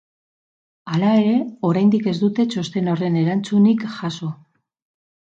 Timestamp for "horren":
2.95-3.23